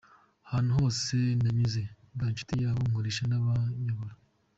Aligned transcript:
Ahantu 0.45 0.71
hose 0.77 1.15
nanyuze 1.41 1.81
mba 2.13 2.25
inshuti 2.31 2.53
y’abo 2.61 2.81
nkoresha 2.89 3.23
n’abanyobora. 3.27 4.13